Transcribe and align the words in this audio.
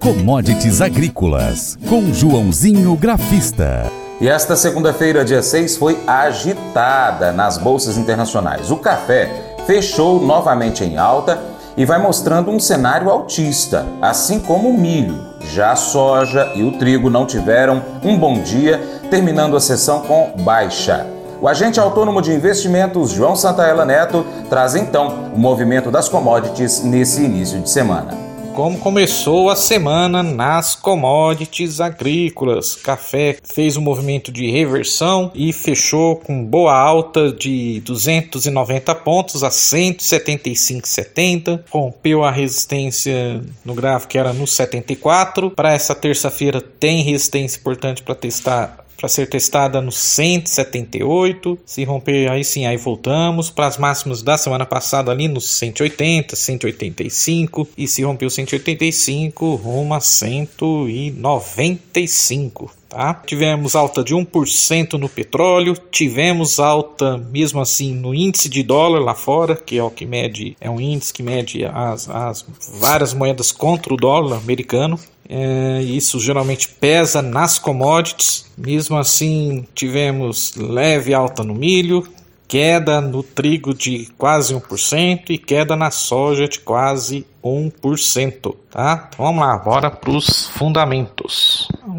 Commodities 0.00 0.80
Agrícolas, 0.80 1.76
com 1.86 2.10
Joãozinho 2.10 2.96
Grafista. 2.96 3.84
E 4.18 4.30
esta 4.30 4.56
segunda-feira, 4.56 5.22
dia 5.22 5.42
6, 5.42 5.76
foi 5.76 5.98
agitada 6.06 7.32
nas 7.32 7.58
bolsas 7.58 7.98
internacionais. 7.98 8.70
O 8.70 8.78
café 8.78 9.30
fechou 9.66 10.18
novamente 10.18 10.82
em 10.82 10.96
alta 10.96 11.38
e 11.76 11.84
vai 11.84 11.98
mostrando 11.98 12.50
um 12.50 12.58
cenário 12.58 13.10
altista, 13.10 13.84
assim 14.00 14.40
como 14.40 14.70
o 14.70 14.78
milho. 14.78 15.20
Já 15.52 15.72
a 15.72 15.76
soja 15.76 16.50
e 16.54 16.62
o 16.62 16.78
trigo 16.78 17.10
não 17.10 17.26
tiveram 17.26 17.82
um 18.02 18.18
bom 18.18 18.40
dia, 18.40 18.78
terminando 19.10 19.54
a 19.54 19.60
sessão 19.60 20.00
com 20.00 20.32
baixa. 20.42 21.06
O 21.42 21.46
agente 21.46 21.78
autônomo 21.78 22.22
de 22.22 22.32
investimentos 22.32 23.10
João 23.10 23.36
Santaella 23.36 23.84
Neto 23.84 24.24
traz 24.48 24.74
então 24.74 25.30
o 25.34 25.38
movimento 25.38 25.90
das 25.90 26.08
commodities 26.08 26.82
nesse 26.82 27.22
início 27.22 27.60
de 27.60 27.68
semana 27.68 28.29
como 28.54 28.78
começou 28.78 29.50
a 29.50 29.56
semana 29.56 30.22
nas 30.22 30.74
commodities 30.74 31.80
agrícolas. 31.80 32.76
Café 32.76 33.36
fez 33.42 33.76
um 33.76 33.80
movimento 33.80 34.30
de 34.32 34.50
reversão 34.50 35.30
e 35.34 35.52
fechou 35.52 36.16
com 36.16 36.44
boa 36.44 36.76
alta 36.76 37.32
de 37.32 37.80
290 37.80 38.94
pontos 38.96 39.44
a 39.44 39.48
175,70. 39.48 41.60
Rompeu 41.70 42.24
a 42.24 42.30
resistência 42.30 43.42
no 43.64 43.74
gráfico 43.74 44.12
que 44.12 44.18
era 44.18 44.32
no 44.32 44.46
74. 44.46 45.50
Para 45.50 45.72
essa 45.72 45.94
terça-feira 45.94 46.60
tem 46.60 47.02
resistência 47.02 47.58
importante 47.58 48.02
para 48.02 48.14
testar 48.14 48.84
para 49.00 49.08
ser 49.08 49.26
testada 49.26 49.80
no 49.80 49.90
178. 49.90 51.58
Se 51.64 51.82
romper, 51.84 52.30
aí 52.30 52.44
sim, 52.44 52.66
aí 52.66 52.76
voltamos 52.76 53.48
para 53.48 53.66
as 53.66 53.78
máximas 53.78 54.20
da 54.22 54.36
semana 54.36 54.66
passada 54.66 55.10
ali 55.10 55.26
no 55.26 55.40
180, 55.40 56.36
185 56.36 57.66
e 57.78 57.88
se 57.88 58.02
romper 58.02 58.26
o 58.26 58.30
185, 58.30 59.54
rumo 59.54 59.94
a 59.94 60.00
195. 60.00 62.79
Tá? 62.90 63.14
Tivemos 63.14 63.76
alta 63.76 64.02
de 64.02 64.16
1% 64.16 64.94
no 64.94 65.08
petróleo, 65.08 65.76
tivemos 65.92 66.58
alta 66.58 67.16
mesmo 67.16 67.60
assim 67.60 67.94
no 67.94 68.12
índice 68.12 68.48
de 68.48 68.64
dólar 68.64 68.98
lá 68.98 69.14
fora, 69.14 69.54
que 69.54 69.78
é 69.78 69.82
o 69.82 69.92
que 69.92 70.04
mede, 70.04 70.56
é 70.60 70.68
um 70.68 70.80
índice 70.80 71.12
que 71.12 71.22
mede 71.22 71.64
as, 71.64 72.10
as 72.10 72.44
várias 72.80 73.14
moedas 73.14 73.52
contra 73.52 73.94
o 73.94 73.96
dólar 73.96 74.38
americano. 74.38 74.98
É, 75.28 75.80
isso 75.82 76.18
geralmente 76.18 76.68
pesa 76.68 77.22
nas 77.22 77.56
commodities. 77.56 78.46
Mesmo 78.58 78.98
assim, 78.98 79.64
tivemos 79.72 80.56
leve 80.56 81.14
alta 81.14 81.44
no 81.44 81.54
milho, 81.54 82.04
queda 82.48 83.00
no 83.00 83.22
trigo 83.22 83.72
de 83.72 84.08
quase 84.18 84.52
1% 84.52 85.30
e 85.30 85.38
queda 85.38 85.76
na 85.76 85.92
soja 85.92 86.48
de 86.48 86.58
quase 86.58 87.24
1%, 87.44 88.56
tá? 88.68 89.08
Então, 89.08 89.24
vamos 89.24 89.40
lá, 89.40 89.56
bora 89.56 89.88
para 89.88 90.10
os 90.10 90.48
fundamentos. 90.48 91.49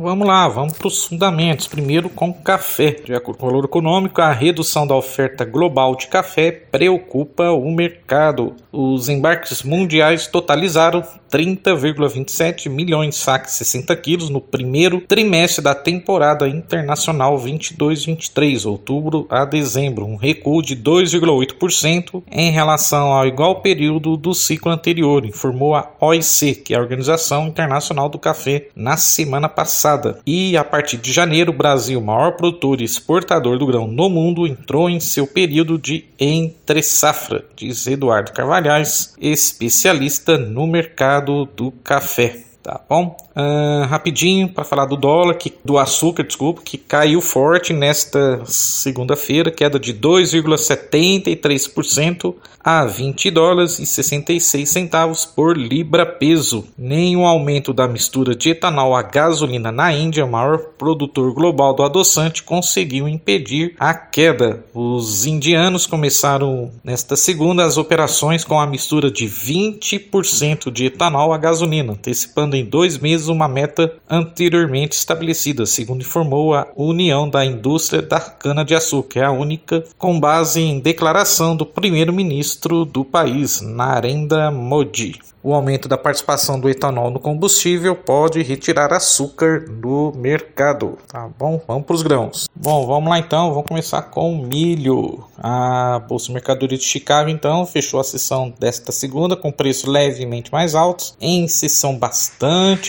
Vamos 0.02 0.28
lá, 0.28 0.48
vamos 0.48 0.74
para 0.74 0.88
os 0.88 1.06
fundamentos. 1.06 1.68
Primeiro 1.68 2.10
com 2.10 2.34
café. 2.34 3.00
De 3.06 3.14
acordo 3.14 3.38
com 3.38 3.46
o 3.46 3.50
valor 3.52 3.66
econômico, 3.66 4.20
a 4.20 4.32
redução 4.32 4.88
da 4.88 4.96
oferta 4.96 5.46
global 5.46 5.96
de 5.96 6.08
café 6.08 6.52
preocupa 6.52 7.52
o 7.52 7.70
mercado. 7.70 8.56
Os 8.72 9.10
embarques 9.10 9.62
mundiais 9.62 10.26
totalizaram 10.26 11.04
30,27 11.32 12.68
milhões 12.68 13.16
de 13.16 13.22
sacos 13.22 13.54
60 13.54 13.96
quilos 13.96 14.30
no 14.30 14.42
primeiro 14.42 15.02
trimestre 15.02 15.64
da 15.64 15.74
temporada 15.74 16.48
internacional 16.48 17.38
22-23, 17.38 18.66
outubro 18.66 19.28
a 19.30 19.46
dezembro, 19.46 20.06
um 20.06 20.18
recuo 20.18 20.62
de 20.62 20.76
2,8% 20.76 22.24
em 22.30 22.52
relação 22.52 23.14
ao 23.14 23.28
igual 23.28 23.62
período 23.62 24.18
do 24.18 24.34
ciclo 24.34 24.72
anterior, 24.72 25.26
informou 25.26 25.76
a 25.76 25.90
OIC, 26.00 26.56
que 26.56 26.74
é 26.74 26.78
a 26.78 26.82
Organização 26.82 27.48
Internacional 27.48 28.10
do 28.10 28.20
Café, 28.20 28.68
na 28.76 28.98
semana 28.98 29.48
passada. 29.48 29.91
E 30.26 30.56
a 30.56 30.64
partir 30.64 30.98
de 30.98 31.12
janeiro, 31.12 31.52
o 31.52 31.56
Brasil, 31.56 32.00
maior 32.02 32.32
produtor 32.34 32.82
e 32.82 32.84
exportador 32.84 33.58
do 33.58 33.66
grão 33.66 33.88
no 33.88 34.10
mundo, 34.10 34.48
entrou 34.48 34.90
em 34.90 35.00
seu 35.00 35.26
período 35.26 35.78
de 35.78 36.06
entre 36.20 36.82
safra, 36.84 37.46
diz 37.56 37.88
Eduardo 37.88 38.32
Carvalhais, 38.32 39.16
especialista 39.20 40.38
no 40.38 40.68
mercado 40.68 41.46
do 41.46 41.72
café. 41.72 42.51
Tá 42.64 42.80
bom? 42.88 43.18
Uh, 43.32 43.88
rapidinho 43.88 44.48
para 44.48 44.64
falar 44.64 44.86
do 44.86 44.96
dólar, 44.96 45.34
que, 45.34 45.52
do 45.66 45.80
açúcar, 45.80 46.24
desculpa, 46.24 46.62
que 46.62 46.78
caiu 46.78 47.20
forte 47.20 47.74
nesta 47.74 48.44
segunda-feira, 48.46 49.50
queda 49.50 49.80
de 49.80 49.96
2,73% 49.96 52.36
a 52.64 52.86
20 52.86 53.32
dólares 53.32 53.80
e 53.80 53.86
66 53.86 54.70
centavos 54.70 55.26
por 55.26 55.58
libra 55.58 56.06
peso. 56.06 56.66
Nenhum 56.78 57.26
aumento 57.26 57.74
da 57.74 57.88
mistura 57.88 58.36
de 58.36 58.52
etanol 58.52 58.96
à 58.96 59.02
gasolina 59.02 59.72
na 59.72 59.92
Índia, 59.92 60.28
maior 60.28 60.60
produtor 60.78 61.34
global 61.34 61.74
do 61.74 61.84
adoçante, 61.84 62.44
conseguiu 62.44 63.08
impedir 63.08 63.76
a 63.80 63.94
queda. 63.94 64.64
Os 64.74 65.26
indianos 65.26 65.88
começaram 65.88 66.72
nesta 66.84 67.16
segunda 67.16 67.64
as 67.66 67.78
operações 67.78 68.44
com 68.44 68.60
a 68.60 68.68
mistura 68.68 69.10
de 69.10 69.26
20% 69.26 70.72
de 70.72 70.86
etanol 70.86 71.34
à 71.34 71.38
gasolina, 71.38 71.94
antecipando 71.94 72.51
em 72.56 72.66
dois 72.66 72.98
meses 72.98 73.28
uma 73.28 73.48
meta 73.48 73.94
anteriormente 74.10 74.96
estabelecida, 74.96 75.66
segundo 75.66 76.02
informou 76.02 76.54
a 76.54 76.68
União 76.76 77.30
da 77.30 77.46
Indústria 77.46 78.02
da 78.02 78.20
Cana-de-Açúcar, 78.20 79.20
é 79.20 79.24
a 79.24 79.32
única 79.32 79.84
com 79.98 80.20
base 80.20 80.62
em 80.62 80.80
declaração 80.80 81.56
do 81.56 81.66
primeiro-ministro 81.66 82.86
do 82.86 83.04
país, 83.04 83.62
Narendra 83.62 84.52
Modi. 84.52 85.20
O 85.44 85.56
aumento 85.56 85.88
da 85.88 85.98
participação 85.98 86.60
do 86.60 86.70
etanol 86.70 87.10
no 87.10 87.20
combustível 87.20 87.96
pode 87.96 88.44
retirar 88.44 88.94
açúcar 88.94 89.66
do 89.68 90.14
mercado. 90.16 91.00
Tá 91.08 91.28
bom? 91.40 91.60
Vamos 91.68 91.86
para 91.86 91.96
os 91.96 92.04
grãos. 92.04 92.48
Bom, 92.56 92.86
vamos 92.86 93.10
lá 93.10 93.18
então. 93.18 93.50
Vamos 93.50 93.68
começar 93.68 94.04
com 94.04 94.38
milho. 94.38 95.24
A 95.42 96.00
Bolsa 96.08 96.32
Mercadoria 96.32 96.78
de 96.78 96.84
Chicago 96.84 97.28
então 97.28 97.66
fechou 97.66 98.00
a 98.00 98.04
sessão 98.04 98.54
desta 98.60 98.92
segunda 98.92 99.36
com 99.36 99.52
preços 99.52 99.86
levemente 99.86 100.52
mais 100.52 100.76
altos. 100.76 101.18
Em 101.20 101.48
sessão 101.48 101.98
bastante 101.98 102.41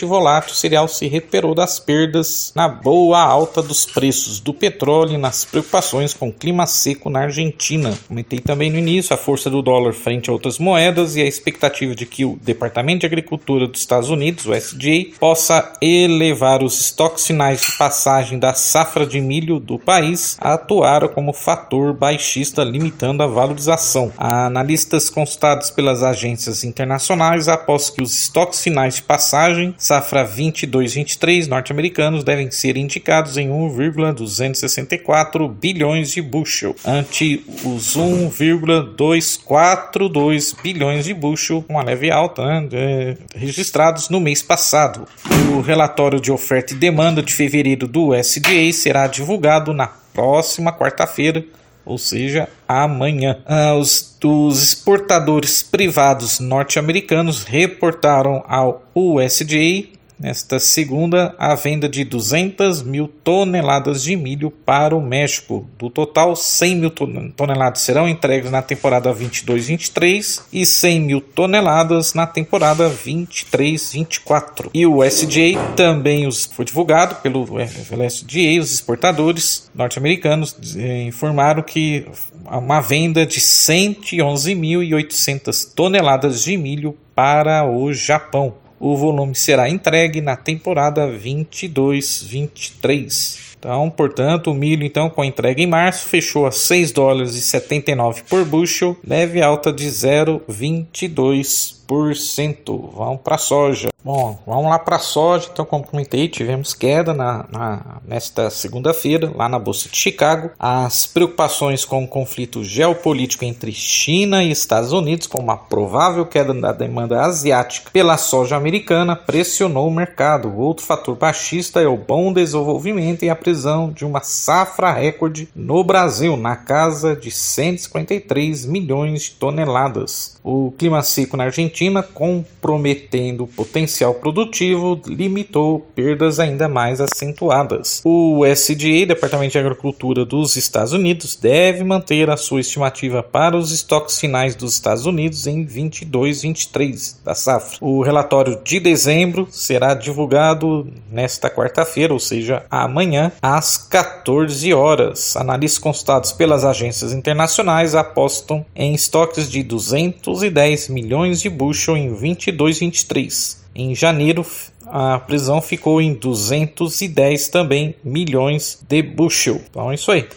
volátil, 0.05 0.53
o 0.53 0.55
cereal 0.55 0.87
se 0.87 1.07
recuperou 1.07 1.53
das 1.53 1.79
perdas 1.79 2.51
na 2.55 2.67
boa 2.67 3.19
alta 3.19 3.61
dos 3.61 3.85
preços 3.85 4.39
do 4.39 4.53
petróleo 4.53 5.13
e 5.13 5.17
nas 5.17 5.45
preocupações 5.45 6.13
com 6.13 6.29
o 6.29 6.33
clima 6.33 6.65
seco 6.65 7.09
na 7.09 7.21
Argentina. 7.21 7.97
Comentei 8.07 8.39
também 8.39 8.71
no 8.71 8.79
início 8.79 9.13
a 9.13 9.17
força 9.17 9.49
do 9.49 9.61
dólar 9.61 9.93
frente 9.93 10.29
a 10.29 10.33
outras 10.33 10.57
moedas 10.57 11.15
e 11.15 11.21
a 11.21 11.25
expectativa 11.25 11.93
de 11.93 12.05
que 12.05 12.25
o 12.25 12.37
Departamento 12.41 13.01
de 13.01 13.05
Agricultura 13.05 13.67
dos 13.67 13.79
Estados 13.79 14.09
Unidos, 14.09 14.45
o 14.45 14.53
SDA, 14.53 15.17
possa 15.19 15.73
elevar 15.81 16.63
os 16.63 16.79
estoques 16.79 17.27
finais 17.27 17.61
de 17.61 17.77
passagem 17.77 18.39
da 18.39 18.53
safra 18.53 19.05
de 19.05 19.21
milho 19.21 19.59
do 19.59 19.77
país 19.77 20.37
a 20.39 20.53
atuar 20.53 21.09
como 21.09 21.33
fator 21.33 21.93
baixista, 21.93 22.63
limitando 22.63 23.23
a 23.23 23.27
valorização. 23.27 24.11
Analistas 24.17 25.09
consultados 25.09 25.69
pelas 25.69 26.01
agências 26.01 26.63
internacionais 26.63 27.47
após 27.47 27.89
que 27.89 28.01
os 28.01 28.17
estoques 28.17 28.61
finais 28.61 28.95
de 28.95 29.03
passagem 29.03 29.42
safra 29.77 30.27
22-23 30.27 31.47
norte-americanos 31.47 32.23
devem 32.23 32.49
ser 32.51 32.77
indicados 32.77 33.37
em 33.37 33.49
1,264 33.49 35.47
bilhões 35.47 36.11
de 36.11 36.21
bushel, 36.21 36.75
ante 36.85 37.43
os 37.63 37.95
1,242 37.95 40.53
bilhões 40.61 41.05
de 41.05 41.13
bushel, 41.13 41.63
uma 41.67 41.83
leve 41.83 42.11
alta 42.11 42.61
né, 42.61 43.17
registrados 43.35 44.09
no 44.09 44.19
mês 44.19 44.41
passado. 44.41 45.07
O 45.55 45.61
relatório 45.61 46.19
de 46.19 46.31
oferta 46.31 46.73
e 46.73 46.77
demanda 46.77 47.21
de 47.21 47.31
fevereiro 47.33 47.87
do 47.87 48.15
SDA 48.15 48.73
será 48.73 49.05
divulgado 49.07 49.73
na 49.73 49.87
próxima 49.87 50.71
quarta-feira, 50.71 51.43
ou 51.85 51.97
seja, 51.97 52.47
amanhã. 52.67 53.37
Ah, 53.45 53.73
os, 53.75 54.17
os 54.23 54.63
exportadores 54.63 55.61
privados 55.61 56.39
norte-americanos 56.39 57.43
reportaram 57.43 58.43
ao 58.47 58.83
USDA 58.95 59.87
Nesta 60.23 60.57
segunda, 60.57 61.35
a 61.37 61.53
venda 61.53 61.87
de 61.89 62.05
200 62.05 62.81
mil 62.81 63.09
toneladas 63.09 64.01
de 64.01 64.15
milho 64.15 64.49
para 64.49 64.95
o 64.95 65.01
México. 65.01 65.67
Do 65.77 65.89
total, 65.89 66.33
100 66.33 66.75
mil 66.77 66.89
toneladas 67.35 67.81
serão 67.81 68.07
entregues 68.07 68.49
na 68.49 68.61
temporada 68.61 69.13
22-23 69.13 70.43
e 70.53 70.65
100 70.65 71.01
mil 71.01 71.19
toneladas 71.19 72.13
na 72.13 72.25
temporada 72.25 72.89
23-24. 72.89 74.69
E 74.73 74.87
o 74.87 75.03
SDA 75.03 75.59
também 75.75 76.31
foi 76.31 76.63
divulgado 76.63 77.15
pelo, 77.15 77.45
SDA, 77.61 78.61
os 78.61 78.73
exportadores 78.73 79.69
norte-americanos 79.75 80.55
eh, 80.77 81.03
informaram 81.03 81.61
que 81.61 82.07
uma 82.45 82.79
venda 82.79 83.25
de 83.25 83.41
111.800 83.41 85.73
toneladas 85.75 86.45
de 86.45 86.55
milho 86.55 86.97
para 87.13 87.69
o 87.69 87.91
Japão. 87.91 88.62
O 88.85 88.97
volume 88.97 89.33
será 89.33 89.69
entregue 89.69 90.19
na 90.19 90.35
temporada 90.35 91.07
22-23. 91.07 93.53
Então, 93.57 93.89
portanto, 93.89 94.51
o 94.51 94.53
milho 94.53 94.85
então 94.85 95.09
com 95.09 95.23
entrega 95.23 95.61
em 95.61 95.67
março 95.67 96.09
fechou 96.09 96.45
a 96.45 96.51
6 96.51 96.91
dólares 96.91 97.33
e 97.35 97.41
79 97.41 98.23
por 98.27 98.43
bushel, 98.43 98.97
leve 99.07 99.41
alta 99.41 99.71
de 99.71 99.85
0,22 99.85 101.82
2%. 101.87 102.91
Vamos 102.95 103.21
para 103.21 103.35
a 103.35 103.39
soja. 103.39 103.93
Bom, 104.03 104.37
vamos 104.45 104.69
lá 104.69 104.77
para 104.77 104.97
a 104.97 104.99
soja. 104.99 105.47
Então, 105.51 105.63
como 105.63 105.87
comentei, 105.87 106.27
tivemos 106.27 106.73
queda 106.73 107.13
na, 107.13 107.45
na 107.49 108.01
nesta 108.05 108.49
segunda-feira, 108.49 109.31
lá 109.33 109.47
na 109.47 109.57
Bolsa 109.57 109.87
de 109.87 109.95
Chicago. 109.95 110.51
As 110.59 111.05
preocupações 111.05 111.85
com 111.85 112.03
o 112.03 112.07
conflito 112.07 112.65
geopolítico 112.65 113.45
entre 113.45 113.71
China 113.71 114.43
e 114.43 114.51
Estados 114.51 114.91
Unidos, 114.91 115.25
com 115.25 115.41
uma 115.41 115.55
provável 115.55 116.25
queda 116.25 116.53
da 116.53 116.73
demanda 116.73 117.21
asiática 117.21 117.91
pela 117.93 118.17
soja 118.17 118.57
americana, 118.57 119.15
pressionou 119.15 119.87
o 119.87 119.93
mercado. 119.93 120.53
Outro 120.53 120.85
fator 120.85 121.15
baixista 121.15 121.81
é 121.81 121.87
o 121.87 121.95
bom 121.95 122.33
desenvolvimento 122.33 123.23
e 123.23 123.29
a 123.29 123.35
prisão 123.35 123.89
de 123.89 124.03
uma 124.03 124.19
safra 124.21 124.91
recorde 124.91 125.47
no 125.55 125.81
Brasil, 125.81 126.35
na 126.35 126.57
casa 126.57 127.15
de 127.15 127.31
153 127.31 128.65
milhões 128.65 129.23
de 129.23 129.31
toneladas. 129.31 130.37
O 130.43 130.73
clima 130.77 131.01
seco 131.01 131.37
na 131.37 131.45
Argentina, 131.45 131.72
comprometendo 132.01 133.43
o 133.43 133.47
potencial 133.47 134.13
produtivo, 134.15 135.01
limitou 135.07 135.79
perdas 135.95 136.39
ainda 136.39 136.67
mais 136.67 137.01
acentuadas. 137.01 138.01
O 138.03 138.45
SDA, 138.45 139.05
Departamento 139.07 139.53
de 139.53 139.57
Agricultura 139.57 140.25
dos 140.25 140.55
Estados 140.55 140.93
Unidos, 140.93 141.35
deve 141.35 141.83
manter 141.83 142.29
a 142.29 142.37
sua 142.37 142.61
estimativa 142.61 143.23
para 143.23 143.57
os 143.57 143.71
estoques 143.71 144.19
finais 144.19 144.55
dos 144.55 144.73
Estados 144.73 145.05
Unidos 145.05 145.47
em 145.47 145.65
22-23 145.65 147.15
da 147.23 147.33
safra. 147.33 147.77
O 147.81 148.01
relatório 148.01 148.59
de 148.63 148.79
dezembro 148.79 149.47
será 149.51 149.93
divulgado 149.93 150.87
nesta 151.11 151.49
quarta-feira, 151.49 152.13
ou 152.13 152.19
seja, 152.19 152.63
amanhã, 152.69 153.31
às 153.41 153.77
14 153.77 154.73
horas. 154.73 155.35
Analistas 155.35 155.79
consultados 155.79 156.31
pelas 156.31 156.65
agências 156.65 157.13
internacionais 157.13 157.95
apostam 157.95 158.65
em 158.75 158.93
estoques 158.93 159.49
de 159.49 159.63
200 159.63 160.03
210 160.03 160.89
milhões 160.89 161.41
de 161.41 161.49
bushel 161.63 161.95
em 161.95 162.13
22-23. 162.13 163.57
Em 163.73 163.95
janeiro, 163.95 164.45
a 164.85 165.17
prisão 165.17 165.61
ficou 165.61 166.01
em 166.01 166.13
210 166.13 167.47
também 167.47 167.95
milhões 168.03 168.79
de 168.87 169.01
bushel. 169.01 169.61
Então 169.69 169.89
é 169.89 169.95
isso 169.95 170.11
aí. 170.11 170.27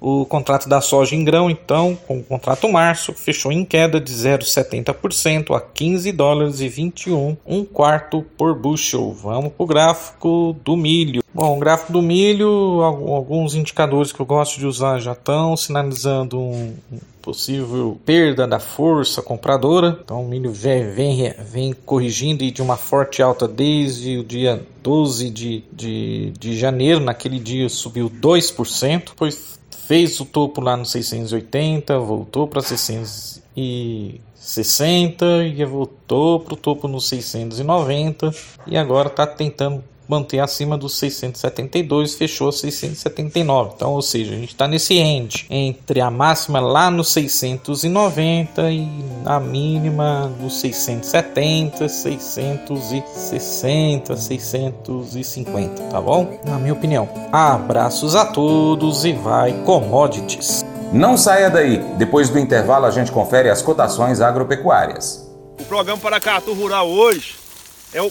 O 0.00 0.24
contrato 0.24 0.66
da 0.66 0.80
soja 0.80 1.14
em 1.14 1.22
grão, 1.22 1.50
então, 1.50 1.94
com 2.06 2.20
o 2.20 2.22
contrato 2.22 2.66
março, 2.70 3.12
fechou 3.12 3.52
em 3.52 3.66
queda 3.66 4.00
de 4.00 4.10
0,70% 4.10 5.54
a 5.54 5.60
15 5.60 6.10
dólares 6.12 6.60
e 6.62 6.68
21, 6.68 7.36
um 7.44 7.62
quarto 7.66 8.24
por 8.38 8.58
bushel. 8.58 9.12
Vamos 9.12 9.52
para 9.52 9.62
o 9.62 9.66
gráfico 9.66 10.56
do 10.64 10.74
milho. 10.74 11.22
Bom, 11.32 11.60
gráfico 11.60 11.92
do 11.92 12.02
milho, 12.02 12.82
alguns 12.82 13.54
indicadores 13.54 14.12
que 14.12 14.18
eu 14.18 14.26
gosto 14.26 14.58
de 14.58 14.66
usar 14.66 14.98
já 14.98 15.12
estão 15.12 15.56
sinalizando 15.56 16.40
um 16.40 16.74
possível 17.22 17.96
perda 18.04 18.48
da 18.48 18.58
força 18.58 19.22
compradora. 19.22 19.96
Então 20.02 20.24
o 20.24 20.28
milho 20.28 20.50
vem, 20.50 20.90
vem, 20.90 21.32
vem 21.38 21.72
corrigindo 21.72 22.50
de 22.50 22.60
uma 22.60 22.76
forte 22.76 23.22
alta 23.22 23.46
desde 23.46 24.18
o 24.18 24.24
dia 24.24 24.66
12 24.82 25.30
de, 25.30 25.62
de, 25.72 26.32
de 26.36 26.58
janeiro. 26.58 26.98
Naquele 26.98 27.38
dia 27.38 27.68
subiu 27.68 28.10
2%, 28.10 29.10
depois 29.10 29.60
fez 29.86 30.18
o 30.18 30.24
topo 30.24 30.60
lá 30.60 30.76
no 30.76 30.84
680, 30.84 31.96
voltou 32.00 32.48
para 32.48 32.60
660 32.60 35.44
e 35.44 35.64
voltou 35.64 36.40
para 36.40 36.54
o 36.54 36.56
topo 36.56 36.88
no 36.88 37.00
690 37.00 38.34
e 38.66 38.76
agora 38.76 39.06
está 39.06 39.24
tentando 39.26 39.84
manter 40.10 40.40
acima 40.40 40.76
dos 40.76 40.98
672, 40.98 42.14
fechou 42.14 42.50
679. 42.50 43.74
Então, 43.76 43.92
ou 43.92 44.02
seja, 44.02 44.32
a 44.32 44.36
gente 44.36 44.50
está 44.50 44.66
nesse 44.66 45.00
range 45.00 45.46
entre 45.48 46.00
a 46.00 46.10
máxima 46.10 46.58
lá 46.58 46.90
no 46.90 47.04
690 47.04 48.72
e 48.72 48.88
a 49.24 49.38
mínima 49.38 50.26
nos 50.40 50.60
670, 50.60 51.88
660, 51.88 54.16
650, 54.16 55.82
tá 55.84 56.00
bom? 56.00 56.40
Na 56.44 56.58
minha 56.58 56.72
opinião. 56.72 57.08
Abraços 57.30 58.16
a 58.16 58.26
todos 58.26 59.04
e 59.04 59.12
vai 59.12 59.52
commodities. 59.64 60.64
Não 60.92 61.16
saia 61.16 61.48
daí. 61.48 61.78
Depois 61.96 62.30
do 62.30 62.38
intervalo 62.38 62.84
a 62.84 62.90
gente 62.90 63.12
confere 63.12 63.48
as 63.48 63.62
cotações 63.62 64.20
agropecuárias. 64.20 65.30
O 65.60 65.64
programa 65.64 66.00
Paracatu 66.00 66.52
Rural 66.52 66.88
hoje 66.88 67.36
é 67.92 68.02
o 68.02 68.10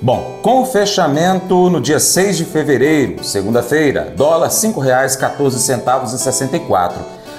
Bom, 0.00 0.38
com 0.42 0.60
o 0.60 0.66
fechamento 0.66 1.68
no 1.70 1.80
dia 1.80 1.98
6 1.98 2.36
de 2.36 2.44
fevereiro, 2.44 3.24
segunda-feira, 3.24 4.12
dólar 4.14 4.48
R$ 4.48 4.52
5,14,64. 4.52 6.92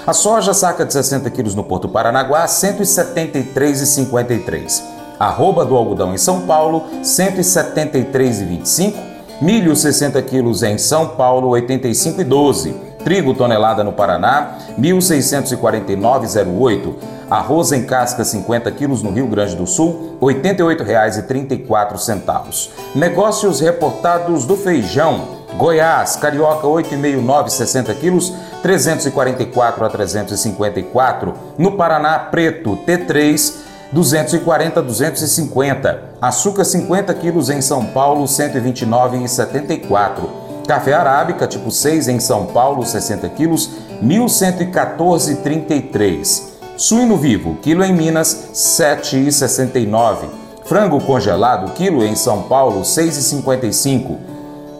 A 0.04 0.12
soja 0.12 0.52
saca 0.52 0.84
de 0.84 0.92
60 0.92 1.30
quilos 1.30 1.54
no 1.54 1.62
Porto 1.62 1.88
Paranaguá, 1.88 2.40
R$ 2.40 2.48
173,53. 2.48 4.82
Arroba 5.20 5.64
do 5.64 5.76
algodão 5.76 6.12
em 6.12 6.18
São 6.18 6.40
Paulo, 6.42 6.82
R$ 6.90 7.02
173,25. 7.02 8.94
Milho 9.40 9.76
60 9.76 10.20
quilos 10.22 10.64
em 10.64 10.76
São 10.78 11.10
Paulo, 11.10 11.54
R$ 11.54 11.62
85,12. 11.62 12.74
Trigo 13.04 13.34
tonelada 13.34 13.84
no 13.84 13.92
Paraná, 13.92 14.58
R$ 14.76 14.82
1.649,08. 14.82 17.17
Arroz 17.30 17.72
em 17.72 17.84
casca 17.84 18.24
50 18.24 18.70
quilos 18.72 19.02
no 19.02 19.10
Rio 19.10 19.26
Grande 19.26 19.54
do 19.54 19.66
Sul, 19.66 20.16
R$ 20.18 20.34
88,34. 20.34 22.70
Negócios 22.94 23.60
reportados 23.60 24.46
do 24.46 24.56
feijão. 24.56 25.36
Goiás, 25.58 26.16
carioca 26.16 26.66
8,5, 26.66 27.50
60 27.50 27.92
quilos, 27.94 28.32
344 28.62 29.84
a 29.84 29.90
354. 29.90 31.34
No 31.58 31.72
Paraná, 31.72 32.18
preto, 32.18 32.78
T3, 32.86 33.56
240 33.92 34.80
a 34.80 34.82
250. 34.82 36.04
Açúcar 36.22 36.64
50 36.64 37.12
quilos 37.14 37.50
em 37.50 37.60
São 37.60 37.84
Paulo, 37.86 38.24
129,74. 38.24 40.48
Café 40.66 40.94
arábica 40.94 41.46
tipo 41.46 41.70
6 41.70 42.08
em 42.08 42.18
São 42.20 42.46
Paulo, 42.46 42.86
60 42.86 43.28
quilos, 43.30 43.70
1.114,33. 44.02 46.57
Suíno 46.78 47.16
vivo, 47.16 47.58
quilo 47.60 47.82
em 47.82 47.92
Minas, 47.92 48.50
7,69. 48.54 50.28
Frango 50.64 51.00
congelado, 51.00 51.72
quilo 51.72 52.04
em 52.04 52.14
São 52.14 52.42
Paulo, 52.42 52.82
6,55. 52.82 54.16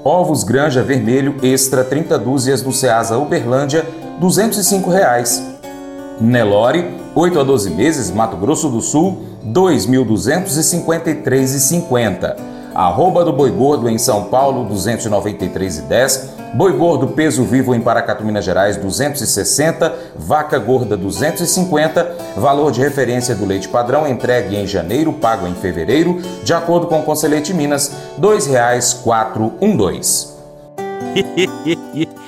Ovos 0.05 0.45
Granja 0.45 0.81
Vermelho 0.81 1.35
Extra 1.43 1.83
30 1.83 2.17
dúzias 2.17 2.62
do 2.62 2.73
Ceasa 2.73 3.19
Uberlândia, 3.19 3.85
205 4.21 4.88
reais. 4.88 5.43
Nelore, 6.21 6.88
8 7.17 7.40
a 7.40 7.43
12 7.43 7.71
meses, 7.71 8.12
Mato 8.12 8.37
Grosso 8.37 8.69
do 8.69 8.81
Sul, 8.81 9.25
R$ 9.43 9.50
2.253,50. 9.50 12.37
Arroba 12.76 13.25
do 13.25 13.33
Boi 13.33 13.50
Gordo 13.50 13.88
em 13.88 13.99
São 13.99 14.26
Paulo, 14.26 14.69
R$ 14.69 14.73
293,10. 14.73 16.38
Boi 16.55 16.73
gordo 16.73 17.09
peso 17.09 17.45
vivo 17.45 17.75
em 17.75 17.81
Paracatu, 17.81 18.25
Minas 18.25 18.45
Gerais, 18.45 18.76
260. 18.76 19.93
Vaca 20.17 20.59
gorda, 20.59 20.97
250. 20.97 22.17
Valor 22.37 22.73
de 22.73 22.81
referência 22.81 23.35
do 23.35 23.45
leite 23.45 23.69
padrão 23.69 24.09
entregue 24.09 24.57
em 24.57 24.67
janeiro, 24.67 25.12
pago 25.12 25.47
em 25.47 25.55
fevereiro, 25.55 26.23
de 26.43 26.55
acordo 26.55 26.87
com 26.87 27.00
o 27.00 27.05
Conselheite 27.05 27.52
Minas, 27.52 27.88
R$ 27.88 28.23
2,412. 28.23 30.38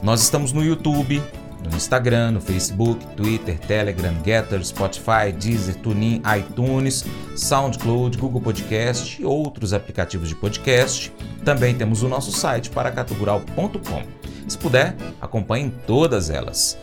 Nós 0.00 0.22
estamos 0.22 0.52
no 0.52 0.64
YouTube, 0.64 1.20
no 1.68 1.76
Instagram, 1.76 2.30
no 2.30 2.40
Facebook, 2.40 3.04
Twitter, 3.16 3.58
Telegram, 3.58 4.14
Getter, 4.24 4.64
Spotify, 4.64 5.32
Deezer, 5.36 5.74
TuneIn, 5.76 6.22
iTunes, 6.38 7.04
SoundCloud, 7.34 8.16
Google 8.16 8.40
Podcast 8.40 9.20
e 9.20 9.24
outros 9.24 9.72
aplicativos 9.72 10.28
de 10.28 10.36
podcast. 10.36 11.12
Também 11.44 11.74
temos 11.74 12.02
o 12.04 12.08
nosso 12.08 12.30
site 12.30 12.70
paracatugural.com. 12.70 14.02
Se 14.46 14.56
puder, 14.56 14.96
acompanhe 15.20 15.72
todas 15.84 16.30
elas. 16.30 16.78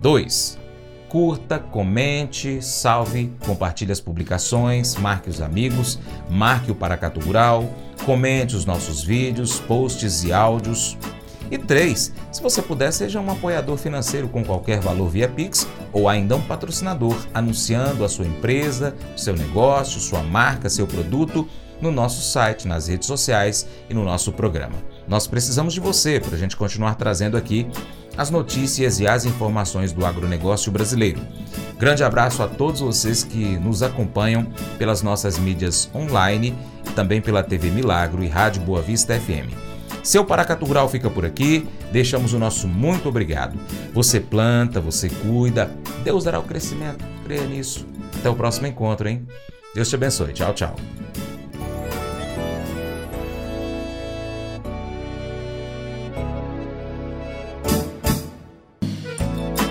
2. 0.00 0.58
Curta, 1.08 1.58
comente, 1.58 2.60
salve, 2.60 3.30
compartilhe 3.44 3.92
as 3.92 4.00
publicações, 4.00 4.96
marque 4.96 5.28
os 5.28 5.40
amigos, 5.40 5.98
marque 6.28 6.72
o 6.72 6.74
Paracatu 6.74 7.20
Rural, 7.20 7.68
comente 8.04 8.56
os 8.56 8.64
nossos 8.64 9.04
vídeos, 9.04 9.60
posts 9.60 10.24
e 10.24 10.32
áudios. 10.32 10.96
E 11.50 11.58
3. 11.58 12.12
Se 12.32 12.42
você 12.42 12.62
puder, 12.62 12.92
seja 12.92 13.20
um 13.20 13.30
apoiador 13.30 13.76
financeiro 13.76 14.28
com 14.28 14.44
qualquer 14.44 14.80
valor 14.80 15.08
via 15.08 15.28
Pix 15.28 15.66
ou 15.92 16.08
ainda 16.08 16.36
um 16.36 16.42
patrocinador, 16.42 17.16
anunciando 17.32 18.04
a 18.04 18.08
sua 18.08 18.26
empresa, 18.26 18.94
seu 19.16 19.36
negócio, 19.36 20.00
sua 20.00 20.22
marca, 20.22 20.68
seu 20.68 20.86
produto 20.86 21.48
no 21.80 21.90
nosso 21.90 22.22
site, 22.22 22.66
nas 22.66 22.88
redes 22.88 23.06
sociais 23.06 23.66
e 23.88 23.94
no 23.94 24.04
nosso 24.04 24.32
programa. 24.32 24.76
Nós 25.06 25.26
precisamos 25.26 25.74
de 25.74 25.80
você 25.80 26.18
para 26.18 26.34
a 26.34 26.38
gente 26.38 26.56
continuar 26.56 26.94
trazendo 26.94 27.36
aqui 27.36 27.66
as 28.16 28.30
notícias 28.30 29.00
e 29.00 29.06
as 29.06 29.24
informações 29.24 29.92
do 29.92 30.06
agronegócio 30.06 30.70
brasileiro. 30.70 31.20
Grande 31.78 32.04
abraço 32.04 32.42
a 32.42 32.48
todos 32.48 32.80
vocês 32.80 33.24
que 33.24 33.58
nos 33.58 33.82
acompanham 33.82 34.46
pelas 34.78 35.02
nossas 35.02 35.38
mídias 35.38 35.90
online 35.94 36.56
e 36.86 36.90
também 36.90 37.20
pela 37.20 37.42
TV 37.42 37.70
Milagro 37.70 38.22
e 38.22 38.28
Rádio 38.28 38.62
Boa 38.62 38.80
Vista 38.80 39.18
FM. 39.18 39.73
Seu 40.04 40.22
Paracatu 40.22 40.66
Rural 40.66 40.86
fica 40.86 41.08
por 41.08 41.24
aqui. 41.24 41.66
Deixamos 41.90 42.34
o 42.34 42.38
nosso 42.38 42.68
muito 42.68 43.08
obrigado. 43.08 43.58
Você 43.94 44.20
planta, 44.20 44.78
você 44.78 45.08
cuida. 45.08 45.70
Deus 46.04 46.24
dará 46.24 46.38
o 46.38 46.42
crescimento. 46.42 47.02
Creia 47.24 47.46
nisso. 47.46 47.86
Até 48.14 48.28
o 48.28 48.34
próximo 48.34 48.66
encontro, 48.66 49.08
hein? 49.08 49.26
Deus 49.74 49.88
te 49.88 49.94
abençoe. 49.94 50.34
Tchau, 50.34 50.52
tchau. 50.52 50.76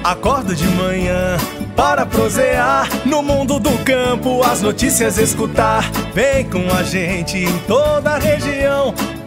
Acordo 0.03 0.55
de 0.55 0.67
manhã 0.67 1.37
para 1.75 2.05
prosear 2.05 2.89
no 3.05 3.21
mundo 3.21 3.59
do 3.59 3.71
campo, 3.85 4.43
as 4.43 4.61
notícias 4.61 5.17
escutar. 5.17 5.89
Vem 6.13 6.49
com 6.49 6.73
a 6.73 6.83
gente 6.83 7.37
em 7.37 7.59
toda 7.59 8.15
a 8.15 8.17
região 8.17 8.93